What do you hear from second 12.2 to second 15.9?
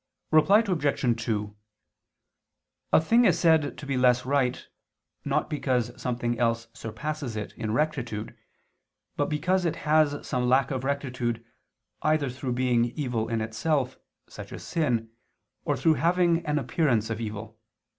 through being evil in itself, such as sin, or